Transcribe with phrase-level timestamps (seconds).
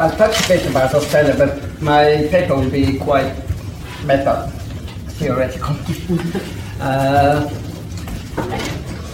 [0.00, 3.34] I'll touch a bit about Australia, but my paper will be quite
[4.06, 4.50] meta
[5.18, 5.76] theoretical.
[6.80, 7.46] uh,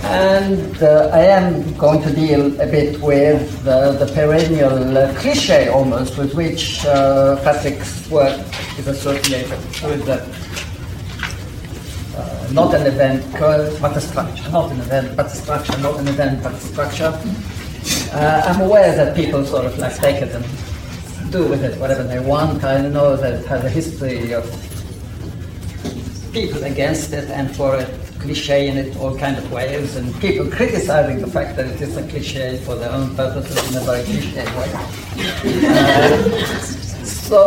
[0.04, 5.66] and uh, I am going to deal a bit with uh, the perennial uh, cliche
[5.66, 8.38] almost with which uh, Patrick's work
[8.78, 10.24] is associated with uh,
[12.52, 13.24] not an event
[13.80, 17.12] but a structure, not an event but a structure, not an event but a structure.
[18.12, 20.44] Uh, I'm aware that people sort of like take it and
[21.36, 22.64] do with it whatever they want.
[22.64, 24.44] I know that it has a history of
[26.32, 27.90] people against it and for it
[28.20, 31.96] cliche in it all kind of ways and people criticizing the fact that it is
[31.96, 34.70] a cliche for their own purposes in a very cliche way.
[35.68, 36.24] Uh,
[37.04, 37.40] so,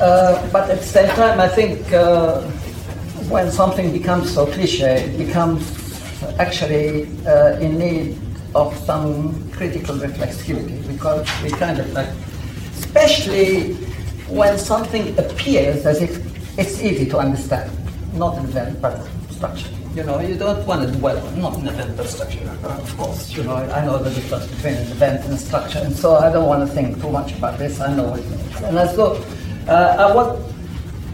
[0.00, 2.42] uh, but at the same time, I think uh,
[3.34, 5.62] when something becomes so cliche, it becomes
[6.38, 8.18] actually uh, in need
[8.54, 12.08] of some critical reflexivity because we kind of like,
[12.96, 13.74] especially
[14.28, 16.16] when something appears as if
[16.58, 17.70] it's easy to understand,
[18.14, 19.68] not an event but structure.
[19.94, 23.34] You know, you don't want to dwell on not an event but structure, of course.
[23.36, 26.32] You know, I know the difference between an event and a structure, and so I
[26.32, 27.80] don't want to think too much about this.
[27.80, 29.22] I know what it means, and I so
[29.68, 30.40] uh, I want.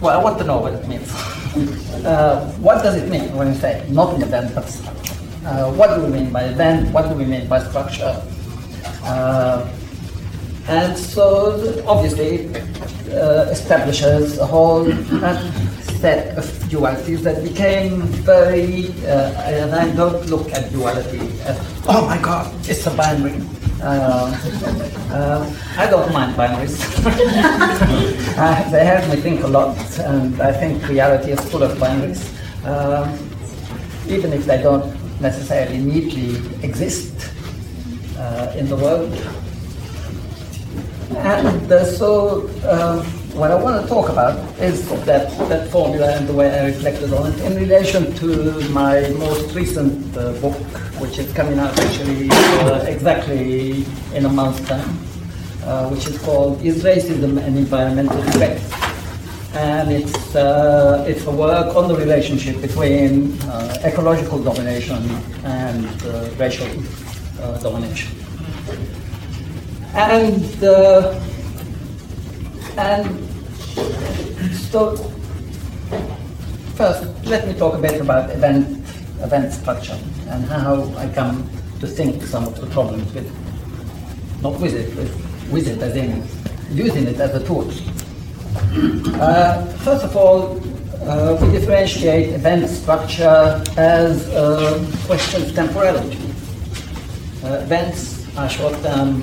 [0.00, 1.08] Well, I want to know what it means.
[2.04, 5.14] uh, what does it mean when you say not an event but structure?
[5.46, 6.92] Uh, what do we mean by event?
[6.92, 8.20] What do we mean by structure?
[9.04, 9.68] Uh,
[10.68, 12.48] and so, obviously,
[13.12, 14.84] uh, establishes a whole
[16.00, 22.06] set of dualities that became very, uh, and I don't look at duality as, oh
[22.06, 23.40] my god, it's a binary.
[23.82, 24.30] Uh,
[25.10, 25.42] uh,
[25.76, 26.78] I don't mind binaries.
[28.38, 32.22] uh, they help me think a lot, and I think reality is full of binaries.
[32.64, 33.04] Uh,
[34.08, 34.86] even if they don't
[35.20, 37.32] necessarily neatly exist
[38.18, 39.12] uh, in the world.
[41.16, 46.28] And uh, so, um, what I want to talk about is that, that formula and
[46.28, 50.56] the way I reflected on it in relation to my most recent uh, book,
[51.00, 53.84] which is coming out actually uh, exactly
[54.14, 54.98] in a month's time,
[55.64, 58.60] uh, which is called Is Racism an Environmental Threat?
[59.54, 65.08] And it's, uh, it's a work on the relationship between uh, ecological domination
[65.44, 66.68] and uh, racial
[67.62, 68.12] domination.
[69.94, 70.42] And
[72.78, 73.04] and
[74.70, 74.96] so,
[76.74, 78.66] first, let me talk a bit about event,
[79.20, 79.98] event structure
[80.28, 81.48] and how I come
[81.80, 84.42] to think some of the problems with it.
[84.42, 86.26] Not with it, but with it as in
[86.70, 87.70] using it as a tool.
[89.20, 90.58] Uh, first of all,
[91.02, 96.18] uh, we differentiate event structure as a question of temporality.
[97.44, 99.22] Uh, events are short-term,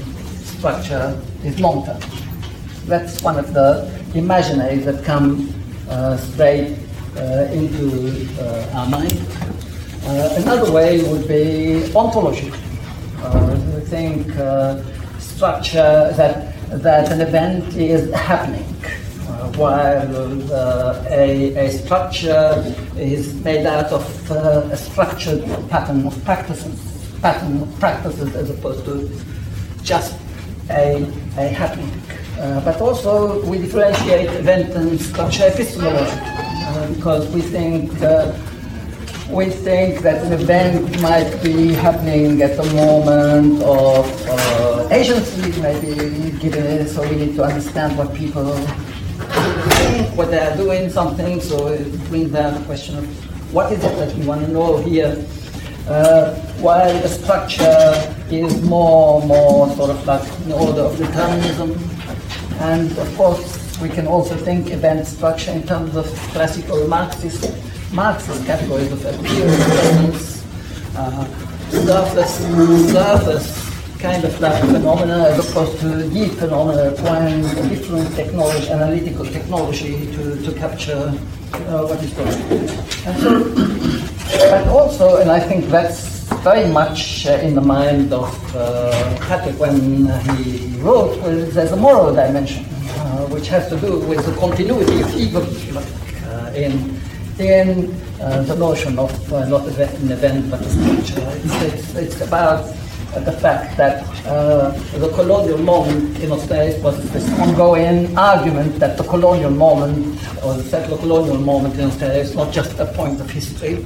[0.60, 2.02] structure is long-term.
[2.86, 5.54] That's one of the imaginaries that come
[5.90, 6.78] uh, straight
[7.16, 9.18] uh, into uh, our mind.
[10.04, 12.52] Uh, another way would be ontology.
[13.22, 14.28] Uh, I think
[15.20, 16.54] structure that,
[16.84, 18.66] that an event is happening
[19.56, 26.80] while uh, a, a, structure is made out of uh, a structured pattern of practices,
[27.22, 29.10] pattern of practices as opposed to
[29.84, 30.16] just
[30.70, 31.04] a,
[31.38, 31.92] a happening.
[32.40, 38.32] Uh, but also we differentiate event and structure epistemologically uh, because we think uh,
[39.30, 46.32] we think that an event might be happening at the moment of uh, agency, maybe
[46.40, 51.40] given it, so we need to understand what people think, what they are doing, something.
[51.42, 54.78] So it brings down the question of what is it that we want to know
[54.78, 55.16] here.
[55.90, 61.72] Uh, while the structure is more, more sort of like in order of determinism,
[62.60, 67.52] and of course, we can also think event structure in terms of classical Marxist,
[67.92, 70.46] Marxist categories of appearance,
[70.96, 71.26] uh,
[71.72, 72.38] surface,
[72.92, 73.70] surface
[74.00, 80.42] kind of like phenomena as opposed to deep phenomena requiring different technology, analytical technology to,
[80.42, 81.14] to capture
[81.54, 82.70] uh, what is going on.
[83.06, 83.99] And so,
[84.38, 89.60] but also, and I think that's very much uh, in the mind of uh, Patrick
[89.60, 90.06] when
[90.36, 95.02] he wrote, well, there's a moral dimension, uh, which has to do with the continuity
[95.02, 96.98] of evil uh, in,
[97.40, 101.30] in uh, the notion of uh, not an event but a structure.
[101.44, 102.64] It's, it's, it's about
[103.26, 109.50] the fact that the colonial moment in Australia was this ongoing argument that the colonial
[109.50, 113.84] moment or the settler colonial moment in Australia is not just a point of history,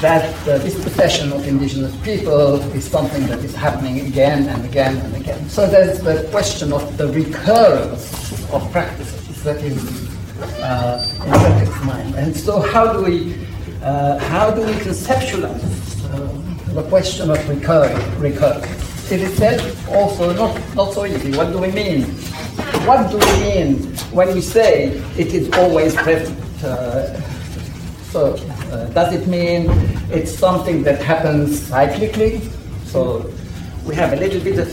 [0.00, 4.96] that uh, this possession of indigenous people is something that is happening again and again
[4.96, 5.48] and again.
[5.48, 10.08] So there's the question of the recurrence of practices that is
[10.62, 12.14] uh, in Patrick's mind.
[12.14, 13.44] And so how do we,
[13.82, 15.60] uh, how do we conceptualize
[16.14, 19.10] uh, the question of recurring, recurrence?
[19.10, 21.36] It is said also not, not so easy.
[21.36, 22.02] What do we mean?
[22.86, 26.38] What do we mean when we say it is always present?
[28.10, 28.34] So
[28.72, 29.70] uh, does it mean
[30.10, 32.40] it's something that happens cyclically?
[32.86, 33.30] So
[33.84, 34.68] we have a little bit of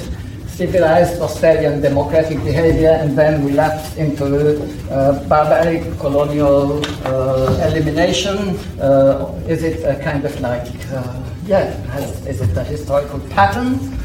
[0.48, 8.58] civilized Australian democratic behavior and then we lapse into uh, barbaric colonial uh, elimination?
[8.80, 14.00] Uh, is it a kind of like, uh, yeah, has, is it a historical pattern?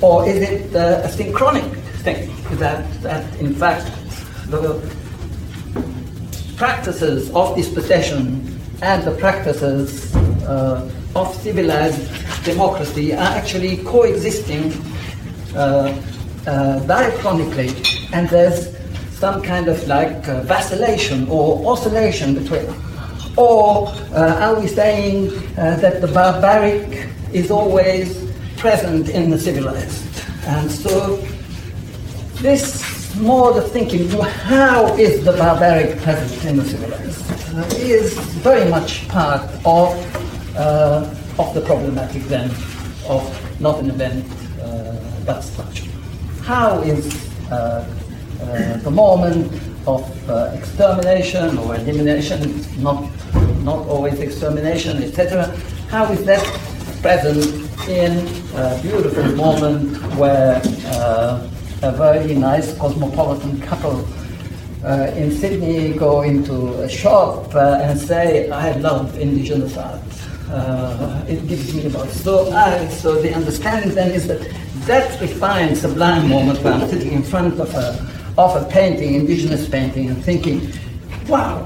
[0.00, 1.70] Or is it uh, a synchronic
[2.04, 3.84] thing that, that in fact
[4.48, 4.80] the
[6.56, 8.51] practices of dispossession
[8.82, 10.14] and the practices
[10.44, 12.02] uh, of civilized
[12.44, 14.72] democracy are actually coexisting
[15.54, 15.94] uh,
[16.46, 17.70] uh, diachronically,
[18.12, 18.76] and there's
[19.12, 22.66] some kind of like uh, vacillation or oscillation between.
[23.36, 30.24] Or uh, are we saying that the barbaric is always present in the civilized?
[30.46, 31.16] And so
[32.42, 32.91] this
[33.22, 39.06] more the thinking, how is the barbaric present in the civilized, uh, is very much
[39.08, 41.08] part of, uh,
[41.38, 42.50] of the problematic then
[43.08, 43.22] of
[43.60, 44.26] not an event
[44.60, 45.88] uh, but structure.
[46.42, 47.86] How is uh,
[48.42, 49.52] uh, the moment
[49.86, 53.08] of uh, extermination or elimination, not,
[53.62, 55.46] not always extermination, etc.,
[55.88, 56.42] how is that
[57.02, 57.44] present
[57.88, 58.26] in
[58.56, 60.60] a beautiful moment where
[61.82, 64.06] a very nice cosmopolitan couple
[64.84, 70.00] uh, in Sydney go into a shop uh, and say, I love indigenous art.
[70.48, 74.40] Uh, it gives me about so I, so the understanding then is that
[74.86, 77.88] that refined sublime moment where I'm sitting in front of a,
[78.36, 80.72] of a painting, indigenous painting, and thinking,
[81.26, 81.64] wow,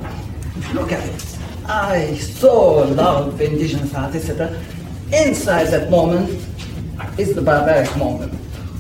[0.73, 1.39] look at it.
[1.67, 4.63] I so love indigenous art, etc.
[5.13, 6.31] Inside that moment
[7.19, 8.33] is the barbaric moment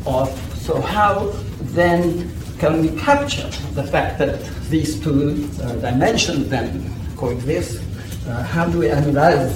[0.07, 1.31] of so how
[1.79, 2.29] then
[2.59, 7.81] can we capture the fact that these two uh, dimensions then coexist?
[8.27, 9.55] Uh, how do we analyze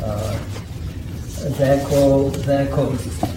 [0.00, 0.38] uh,
[1.58, 3.34] their, co- their coexistence?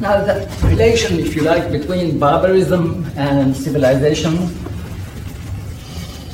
[0.00, 4.48] Now, the relation, if you like, between barbarism and civilization,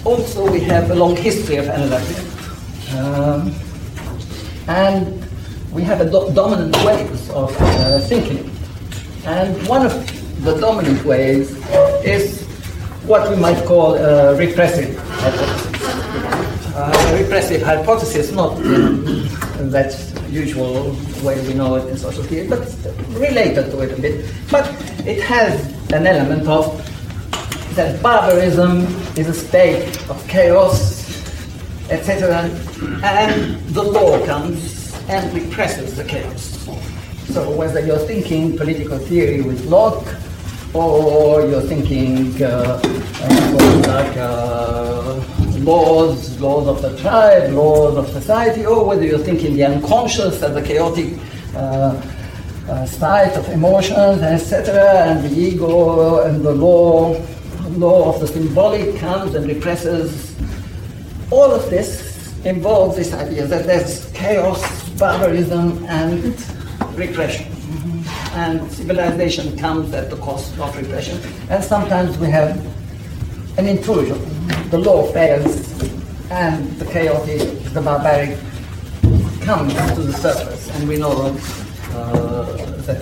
[0.04, 2.25] also we have a long history of analyzing.
[2.96, 3.52] Um,
[4.69, 5.26] and
[5.72, 8.53] we have a do- dominant ways of uh, thinking
[9.26, 9.92] and one of
[10.44, 11.50] the dominant ways
[12.04, 12.42] is
[13.06, 15.70] what we might call a repressive hypothesis.
[17.20, 19.94] Repressive hypothesis, not in that
[20.30, 22.60] usual way we know it in social theory, but
[23.10, 24.26] related to it a bit.
[24.50, 24.66] But
[25.06, 26.80] it has an element of
[27.76, 28.86] that barbarism
[29.16, 31.04] is a state of chaos,
[31.90, 32.50] etc.,
[33.02, 36.53] and the law comes and represses the chaos.
[37.34, 40.06] So whether you're thinking political theory with Locke,
[40.72, 45.20] or you're thinking uh, uh, like uh,
[45.58, 50.55] laws, laws of the tribe, laws of society, or whether you're thinking the unconscious as
[50.55, 51.19] a chaotic
[51.56, 52.00] uh,
[52.69, 57.20] uh, state of emotions, etc., and the ego and the law,
[57.70, 60.36] law of the symbolic comes and represses.
[61.32, 66.32] All of this involves this idea that there's chaos, barbarism, and
[66.96, 67.46] repression.
[68.34, 71.20] And civilization comes at the cost of repression.
[71.48, 72.56] And sometimes we have
[73.58, 74.19] an intrusion.
[74.70, 75.72] The law fails,
[76.31, 78.39] and the chaotic, the barbaric
[79.43, 81.36] comes to the surface, and we know
[81.93, 82.44] uh,
[82.86, 83.01] that.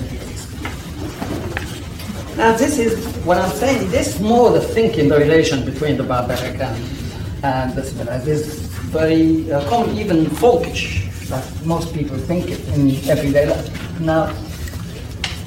[2.36, 3.90] Now, this is what I'm saying.
[3.90, 7.01] This more the thinking, the relation between the barbaric and,
[7.42, 7.92] and this,
[8.26, 14.00] is very uh, common, even folkish that most people think it in everyday life.
[14.00, 14.32] Now,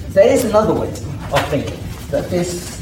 [0.10, 2.82] there is another way of thinking that this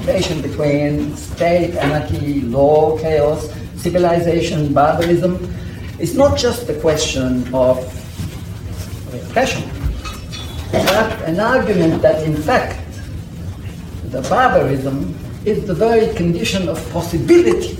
[0.00, 5.52] relation between state, anarchy, law, chaos, civilization, barbarism
[5.98, 7.78] is not just a question of
[9.12, 9.68] repression,
[10.72, 12.78] but an argument that in fact
[14.10, 17.72] the barbarism is the very condition of possibility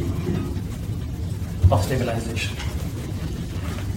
[1.71, 2.57] of civilization.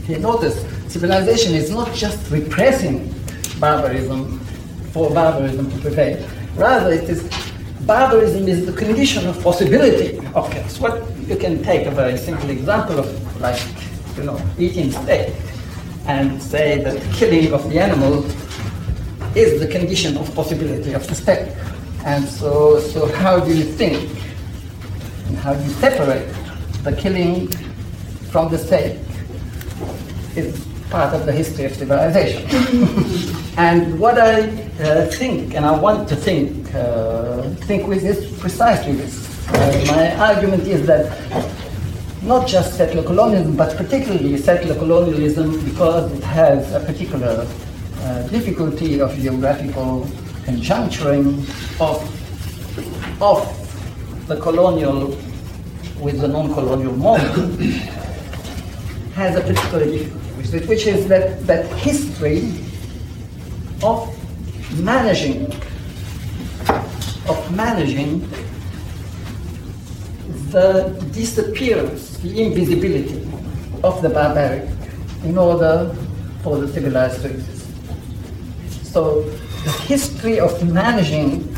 [0.04, 3.14] Okay, notice, civilization is not just repressing
[3.60, 4.40] barbarism
[4.92, 6.28] for barbarism to prevail.
[6.56, 7.24] Rather, it is
[7.86, 10.80] barbarism is the condition of possibility of chaos.
[10.80, 13.62] What you can take a very simple example of like
[14.18, 15.34] you know, eating steak
[16.06, 18.26] and say that killing of the animal
[19.36, 21.50] is the condition of possibility of the steak.
[22.06, 24.10] And so, so how do you think
[25.28, 26.28] and how do you separate
[26.84, 27.48] the killing
[28.32, 29.00] from the steak
[30.36, 32.44] is part of the history of civilization.
[33.58, 34.42] and what I
[34.80, 39.16] uh, think, and I want to think, uh, think with is precisely this.
[39.50, 41.06] Uh, my argument is that
[42.22, 47.48] not just settler colonialism, but particularly settler colonialism because it has a particular
[48.02, 50.08] uh, difficulty of geographical
[50.46, 51.40] conjuncturing
[51.80, 52.02] of,
[53.22, 55.18] of the colonial
[56.00, 57.62] with the non-colonial moment
[59.14, 62.52] has a particular difficulty, which is that, that history
[63.84, 64.10] of
[64.82, 65.52] managing
[67.30, 68.20] of managing
[70.52, 73.24] the disappearance, the invisibility
[73.84, 74.70] of the barbaric
[75.24, 75.96] in order
[76.42, 77.70] for the civilized to exist.
[78.84, 79.24] So
[79.64, 81.54] the history of managing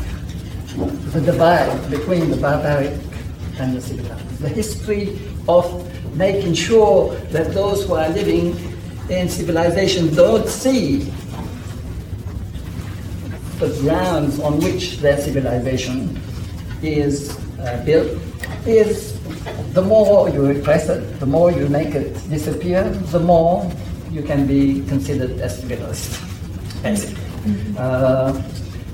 [1.12, 2.92] the divide between the barbaric
[3.58, 5.66] and the civilized, the history of
[6.16, 8.56] making sure that those who are living
[9.10, 11.10] in civilization don't see
[13.58, 16.20] the grounds on which their civilization
[16.82, 18.20] is uh, built
[18.66, 19.18] is
[19.72, 23.70] the more you repress it, the more you make it disappear, the more
[24.10, 26.20] you can be considered as civilized,
[26.82, 27.25] basically.
[27.76, 28.42] Uh,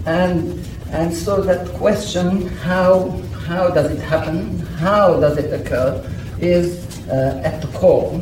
[0.07, 3.11] and, and so that question, how,
[3.47, 6.03] how does it happen, how does it occur,
[6.41, 8.15] is uh, at the core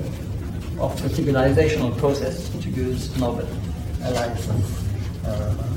[0.78, 3.48] of the civilizational process, to use Norbert
[4.02, 5.70] Elias's uh,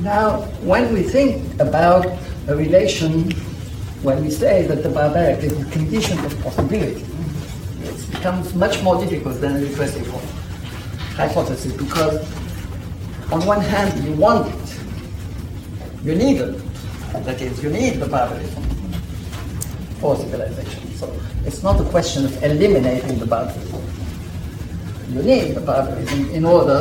[0.00, 2.06] Now, when we think about
[2.48, 3.30] a relation,
[4.02, 7.04] when we say that the barbaric is a condition of possibility,
[7.82, 10.08] it becomes much more difficult than a repressive
[11.20, 12.16] hypothesis because,
[13.30, 14.80] on one hand, you want it,
[16.02, 16.56] you need it,
[17.12, 18.62] that is, you need the barbarism
[20.00, 20.82] for civilization.
[20.94, 23.82] So it's not a question of eliminating the barbarism.
[25.12, 26.80] You need the barbarism in order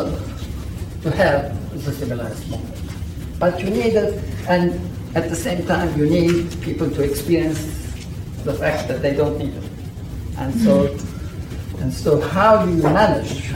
[1.01, 2.75] to have the civilized moment.
[3.39, 4.79] But you need it, and
[5.15, 7.59] at the same time, you need people to experience
[8.43, 9.63] the fact that they don't need it.
[10.37, 10.97] And so,
[11.79, 13.51] and so how do you manage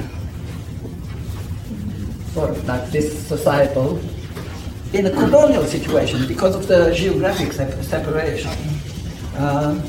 [2.36, 4.00] of like this societal
[4.94, 8.52] in a colonial situation because of the geographic separation?
[9.36, 9.82] Uh,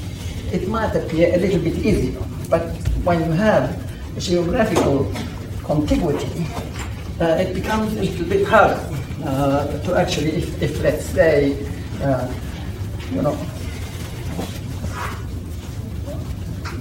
[0.52, 2.62] it might appear a little bit easier, but
[3.04, 3.76] when you have
[4.18, 5.12] geographical
[5.64, 6.46] contiguity,
[7.20, 8.80] uh, it becomes a little bit harder
[9.24, 11.66] uh, to actually, if, if let's say,
[12.02, 12.32] uh,
[13.10, 13.36] you know,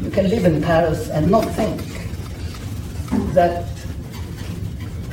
[0.02, 1.82] you can live in Paris and not think
[3.34, 3.66] that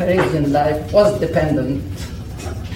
[0.00, 1.85] Parisian life was dependent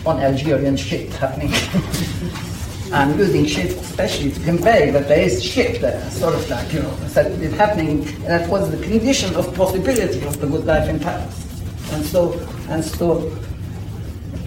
[0.04, 1.50] on Algerian shit happening.
[2.92, 6.82] I'm using shit especially to convey that there is shit there, sort of like, you
[6.82, 11.00] know, that it's happening, that was the condition of possibility of the good life in
[11.00, 11.48] Paris.
[11.92, 12.34] And so,
[12.68, 13.34] and so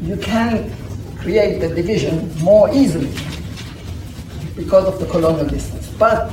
[0.03, 0.71] you can
[1.17, 3.11] create the division more easily
[4.55, 5.87] because of the colonial distance.
[5.97, 6.29] But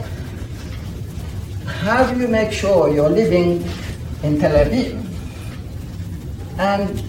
[1.65, 3.67] how do you make sure you're living
[4.23, 5.04] in Tel Aviv
[6.59, 7.03] and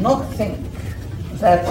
[0.00, 0.58] not think
[1.38, 1.64] that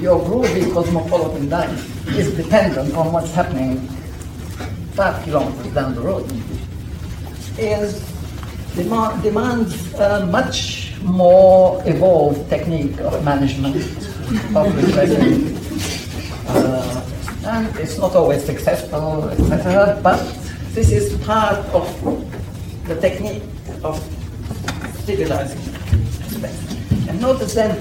[0.00, 3.78] your groovy cosmopolitan life is dependent on what's happening
[4.96, 6.30] five kilometers down the road
[7.58, 8.00] is
[8.74, 13.76] demand, demands uh, much more evolved technique of management
[14.56, 15.56] of repressing.
[16.48, 17.02] Uh,
[17.46, 19.98] and it's not always successful, etc.
[20.02, 20.18] But
[20.72, 21.86] this is part of
[22.86, 23.42] the technique
[23.82, 24.00] of
[25.06, 25.62] civilizing
[27.08, 27.72] And notice then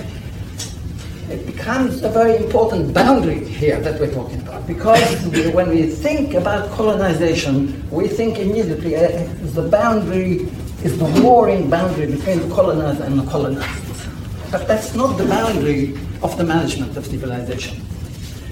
[1.30, 4.68] it becomes a very important boundary here that we're talking about.
[4.68, 9.28] Because when we think about colonization, we think immediately uh,
[9.58, 10.48] the boundary
[10.84, 14.08] is the warring boundary between the colonizer and the colonized.
[14.52, 17.82] But that's not the boundary of the management of civilization.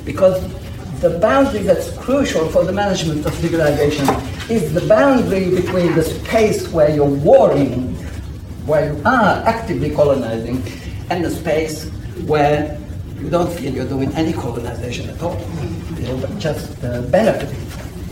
[0.04, 0.42] Because
[1.00, 4.08] the boundary that's crucial for the management of civilization
[4.50, 7.93] is the boundary between the space where you're warring,
[8.66, 10.64] where you are actively colonizing,
[11.10, 11.90] and the space
[12.26, 12.80] where
[13.20, 15.40] you don't feel you're doing any colonization at all,
[16.00, 17.60] you're just uh, benefiting.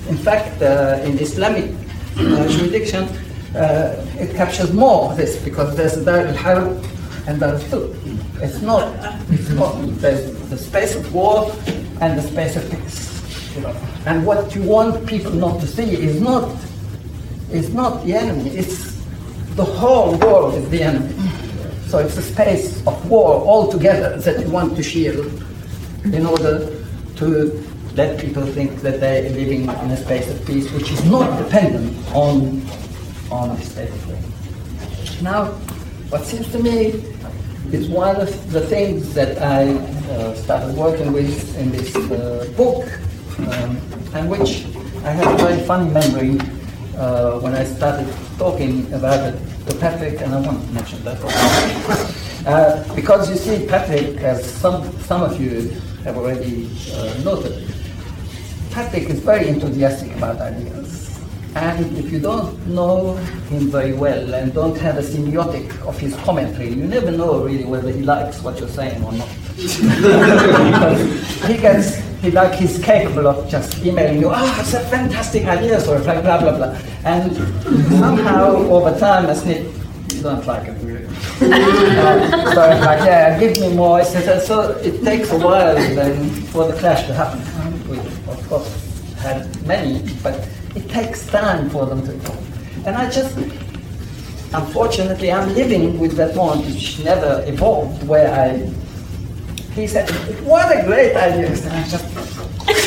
[0.09, 1.71] In fact, uh, in Islamic
[2.17, 3.03] uh, jurisdiction,
[3.55, 6.83] uh, it captures more of this because there's a Dar al-Harb
[7.27, 7.83] and Dar al
[8.41, 8.93] It's not,
[9.29, 11.51] it's not, there's the space of war
[12.01, 13.55] and the space of peace.
[13.55, 13.75] You know?
[14.05, 16.49] And what you want people not to see is not
[17.51, 18.49] is not the enemy.
[18.51, 18.90] It's
[19.55, 21.13] the whole world is the enemy.
[21.87, 25.43] So it's a space of war altogether that you want to shield
[26.05, 26.83] in order
[27.17, 31.37] to let people think that they're living in a space of peace, which is not
[31.43, 32.61] dependent on
[33.29, 35.21] on this state of things.
[35.21, 35.45] Now,
[36.11, 37.03] what seems to me
[37.71, 39.73] is one of the things that I
[40.11, 42.87] uh, started working with in this uh, book,
[43.39, 43.77] um,
[44.13, 44.65] and which
[45.03, 46.39] I have a very funny memory
[46.97, 48.07] uh, when I started
[48.41, 51.17] talking about it to Patrick, and I want to mention that
[52.47, 55.69] uh, because you see, Patrick, as some some of you
[56.05, 57.71] have already uh, noted,
[58.71, 60.89] Patrick is very enthusiastic about ideas.
[61.53, 63.13] And if you don't know
[63.51, 67.65] him very well and don't have a semiotic of his commentary, you never know really
[67.65, 69.27] whether he likes what you're saying or not.
[71.45, 75.77] he gets, he like he's capable of just emailing you, oh, it's a fantastic idea,
[75.77, 76.77] of like blah blah blah.
[77.03, 77.35] And
[77.97, 79.65] somehow over time, as Nick,
[80.13, 80.77] you don't like it
[81.41, 84.03] uh, so it's like, yeah, give me more.
[84.03, 87.41] So it takes a while then for the clash to happen.
[87.89, 92.85] We, of course, had many, but it takes time for them to evolve.
[92.87, 93.35] And I just,
[94.53, 98.71] unfortunately, I'm living with that one which never evolved, where I,
[99.73, 100.09] he said,
[100.43, 101.47] what a great idea.
[101.47, 102.05] And I just,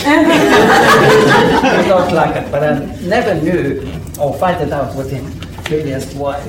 [0.07, 3.81] I don't like it, but I never knew
[4.21, 5.25] or find it out with him
[5.65, 6.45] to why I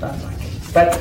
[0.00, 0.72] don't like it.
[0.72, 0.98] But,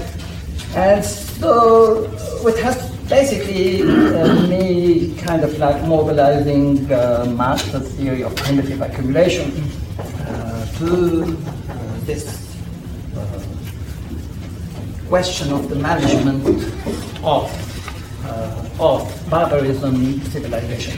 [0.75, 2.03] and so
[2.45, 9.51] it has basically uh, me kind of like mobilizing uh, Marx's theory of primitive accumulation
[10.00, 12.55] uh, to uh, this
[13.15, 13.41] uh,
[15.07, 16.45] question of the management
[17.24, 17.66] of
[18.79, 20.96] of barbarism civilization.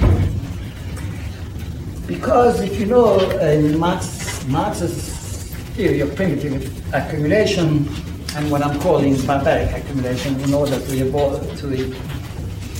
[2.07, 7.88] Because if you know in Marx, Marx's theory of primitive accumulation,
[8.36, 11.67] and what I'm calling barbaric accumulation in order to evolve, to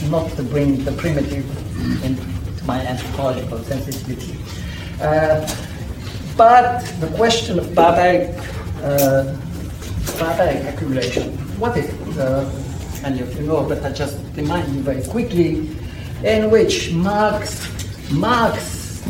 [0.10, 1.46] not to bring the primitive
[2.04, 4.36] into my anthropological sensitivity.
[5.02, 5.48] Uh,
[6.36, 8.36] but the question of barbaric,
[8.84, 9.36] uh,
[10.20, 12.18] barbaric accumulation, what is it?
[12.18, 12.50] Uh,
[13.04, 15.70] and if you know, but I just remind you very quickly,
[16.24, 17.68] in which Marx,
[18.12, 19.04] Marx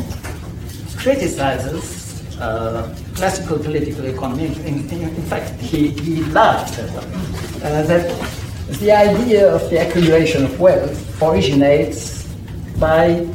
[0.96, 4.46] criticizes uh, classical political economy.
[4.46, 8.30] In, in, in fact, he, he loved uh, that
[8.78, 12.26] the idea of the accumulation of wealth originates
[12.78, 13.26] by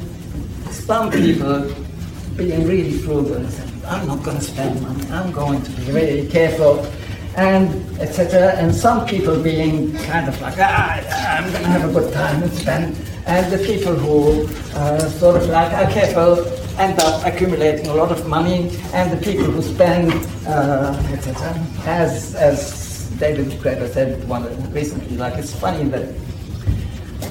[0.71, 1.71] some people
[2.37, 6.85] being really saying, I'm not going to spend money, I'm going to be very careful,
[7.35, 8.53] and etc.
[8.55, 12.43] And some people being kind of like, ah, I'm going to have a good time
[12.43, 12.97] and spend.
[13.25, 16.45] And the people who uh, sort of like are careful
[16.77, 20.11] end up accumulating a lot of money, and the people who spend,
[20.47, 21.53] uh, etc.
[21.85, 26.03] As as David Graeber said one recently, like it's funny that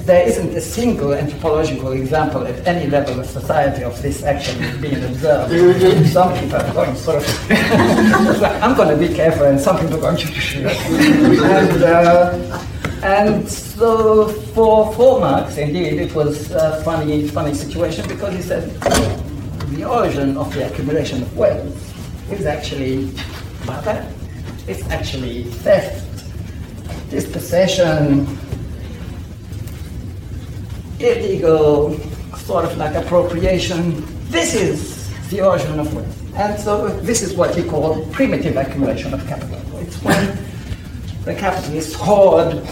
[0.05, 5.03] there isn't a single anthropological example at any level of society of this action being
[5.03, 6.07] observed.
[6.13, 7.51] some people are going sort of,
[8.63, 10.29] I'm going to be careful, and some people are going to,
[11.45, 12.67] and, uh,
[13.03, 18.71] and so for, for Marx, indeed, it was a funny, funny situation because he said
[19.71, 23.11] the origin of the accumulation of wealth is actually
[23.67, 24.07] barbaric.
[24.67, 26.05] It's actually theft,
[27.11, 28.27] dispossession,
[31.05, 31.99] illegal
[32.37, 34.05] sort of like appropriation.
[34.31, 34.79] This is
[35.31, 36.35] the origin of wealth.
[36.35, 39.61] And so this is what we call primitive accumulation of capital.
[39.79, 40.39] It's when
[41.25, 42.63] the capitalists hoard,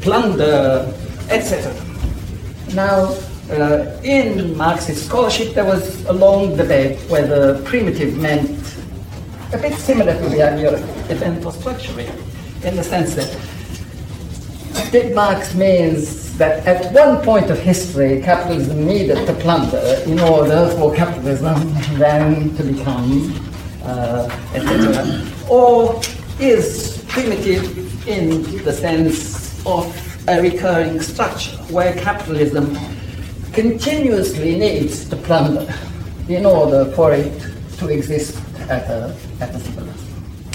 [0.00, 0.92] plunder,
[1.30, 1.72] etc.
[2.74, 3.14] Now,
[3.50, 8.50] uh, in Marxist scholarship, there was a long debate whether primitive meant
[9.52, 12.10] a bit similar to the idea of event structuring,
[12.64, 13.30] in the sense that
[14.94, 20.68] did Marx means that at one point of history, capitalism needed to plunder in order
[20.76, 23.34] for capitalism then to become,
[23.82, 25.28] uh, etc.
[25.50, 26.00] Or
[26.38, 29.84] is primitive in the sense of
[30.28, 32.78] a recurring structure where capitalism
[33.52, 35.74] continuously needs to plunder
[36.28, 37.34] in order for it
[37.78, 39.83] to exist at a, at a.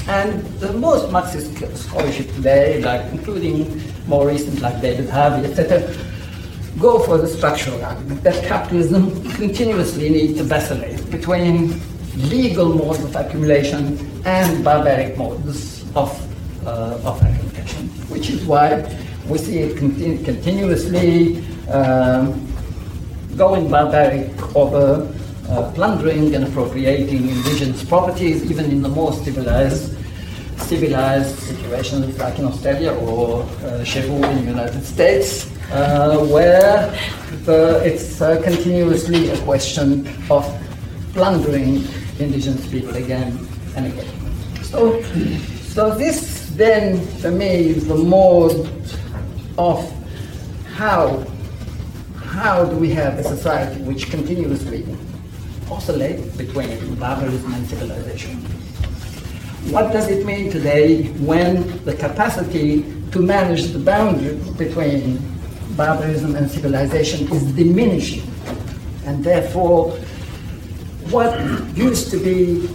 [0.09, 5.85] And the most Marxist scholarship today, like including more recent like David Harvey, etc.,
[6.79, 11.79] go for the structural argument that capitalism continuously needs to vacillate between
[12.15, 16.09] legal modes of accumulation and barbaric modes of,
[16.65, 18.81] uh, of accumulation, which is why
[19.27, 22.47] we see it continu- continuously um,
[23.37, 25.07] going barbaric over
[25.49, 29.95] uh, plundering and appropriating indigenous properties, even in the more civilized
[30.69, 36.93] civilized situations like in Australia or uh, in the United States, uh, where
[37.45, 40.45] the, it's uh, continuously a question of
[41.13, 41.87] plundering
[42.19, 44.07] indigenous people again and again.
[44.61, 45.01] So,
[45.73, 48.69] so this then, for me, is the mode
[49.57, 49.79] of
[50.75, 51.25] how,
[52.15, 54.85] how do we have a society which continuously
[55.71, 58.35] oscillates between barbarism and civilization.
[59.71, 65.19] What does it mean today when the capacity to manage the boundary between
[65.75, 68.23] barbarism and civilization is diminishing?
[69.05, 69.91] And therefore,
[71.11, 71.39] what
[71.75, 72.69] used to be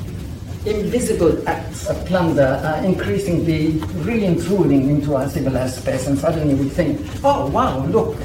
[0.66, 7.00] invisible acts of plunder are increasingly re-intruding into our civilized space, and suddenly we think,
[7.22, 8.16] oh wow, look,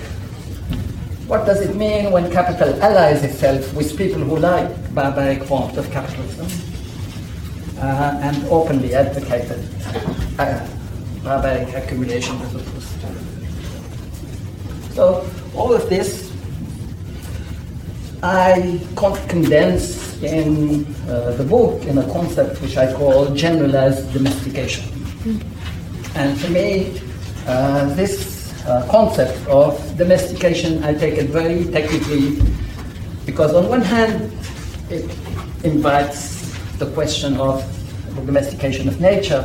[1.30, 5.90] what does it mean when capital allies itself with people who like barbaric forms of
[5.92, 6.48] capitalism
[7.78, 9.64] uh, and openly advocated
[10.40, 10.68] uh,
[11.24, 12.50] barbaric accumulation of?
[14.96, 16.34] So all of this
[18.24, 18.82] I
[19.30, 24.84] condense in uh, the book in a concept which I call generalized domestication.
[26.16, 27.00] And for me,
[27.46, 28.29] uh, this
[28.70, 32.38] uh, concept of domestication, I take it very technically
[33.26, 34.32] because on one hand,
[34.90, 35.06] it
[35.64, 37.66] invites the question of
[38.16, 39.44] the domestication of nature,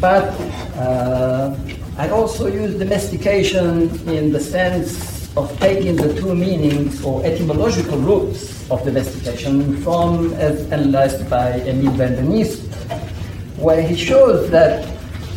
[0.00, 0.30] but
[0.76, 1.56] uh,
[1.98, 8.70] I also use domestication in the sense of taking the two meanings or etymological roots
[8.70, 12.70] of domestication from, as analyzed by Emile Benveniste
[13.60, 14.88] where he shows that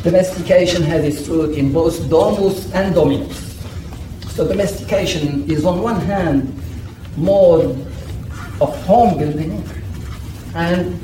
[0.03, 3.53] domestication has its root in both domus and dominus.
[4.29, 6.53] So domestication is on one hand
[7.15, 7.61] more
[8.59, 9.63] of home building
[10.55, 10.99] and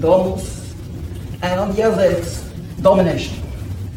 [0.00, 0.74] domus,
[1.42, 2.42] and on the other it's
[2.82, 3.36] domination.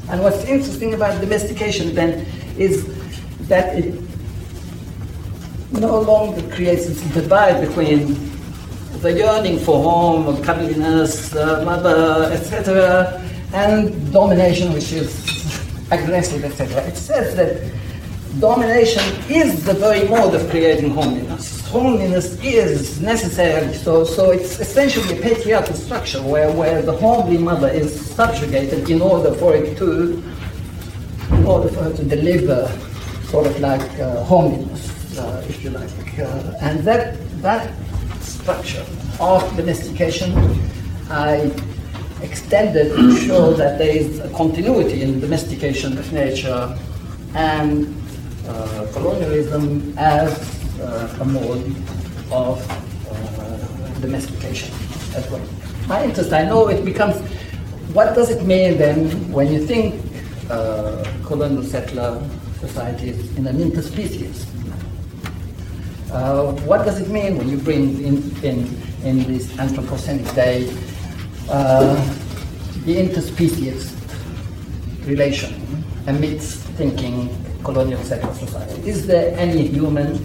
[0.10, 2.26] And what's interesting about domestication then
[2.58, 2.86] is
[3.48, 4.00] that it
[5.72, 8.32] no longer creates this divide between
[9.02, 13.20] the yearning for home, cuddliness, uh, mother, etc.,
[13.54, 15.14] and domination, which is
[15.92, 16.84] aggressive, etc.
[16.88, 17.72] It says that
[18.40, 21.62] domination is the very mode of creating homeliness.
[21.68, 27.70] Homeliness is necessary, so, so it's essentially a patriarchal structure where, where the homely mother
[27.70, 30.24] is subjugated in order for it to,
[31.32, 32.68] in order for her to deliver
[33.26, 36.20] sort of like uh, homeliness, uh, if you like.
[36.20, 37.72] Uh, and that, that
[38.22, 38.86] structure
[39.20, 40.36] of domestication,
[41.10, 41.52] I
[42.24, 46.78] extended to show that there is a continuity in domestication of nature
[47.36, 47.94] and
[48.48, 50.32] uh, colonialism as
[50.80, 51.66] uh, a mode
[52.32, 52.60] of
[53.12, 54.74] uh, domestication
[55.16, 55.46] as well.
[55.88, 57.20] My interest, I know it becomes,
[57.94, 60.02] what does it mean then when you think
[61.24, 62.22] colonial settler
[62.60, 64.46] societies in an interspecies.
[66.12, 68.58] Uh, what does it mean when you bring in, in,
[69.04, 70.70] in this Anthropocenic day
[71.50, 71.96] uh,
[72.86, 73.92] the interspecies
[75.06, 75.54] relation
[76.08, 77.30] amidst thinking
[77.64, 78.90] colonial settler society?
[78.90, 80.16] Is there any human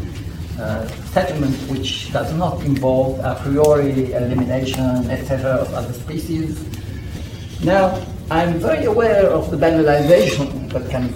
[0.59, 6.65] uh, settlement which does not involve a priori elimination, etc., of other species?
[7.63, 11.15] Now, I'm very aware of the banalization that can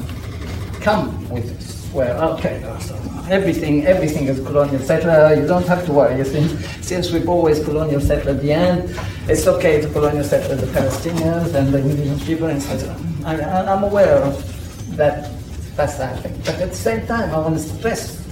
[0.80, 2.94] come with this, where, okay, so
[3.33, 6.23] everything, everything is colonial settler, you don't have to worry.
[6.25, 6.53] Since,
[6.87, 8.95] since we've always colonial settler the end,
[9.27, 12.95] it's okay to colonial settle the Palestinians and the indigenous people, etc.
[13.25, 15.31] I, I'm aware of that,
[15.77, 16.23] that's that.
[16.23, 18.23] But at the same time, I want to stress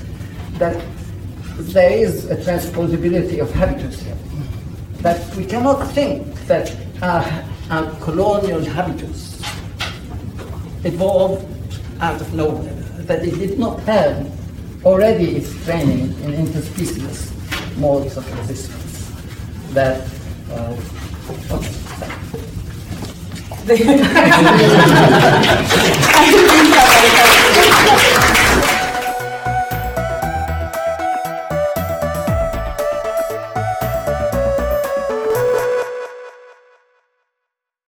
[0.59, 0.85] that
[1.57, 4.17] there is a transposability of habitus here.
[5.01, 7.25] That we cannot think that our,
[7.71, 9.41] our colonial habitus
[10.85, 11.47] evolved
[12.01, 12.75] out of nowhere,
[13.09, 14.40] that it did not have
[14.85, 17.31] already its training in interspecies
[17.77, 19.11] modes of resistance.
[19.73, 20.07] That
[20.51, 20.77] uh,
[21.51, 21.77] okay.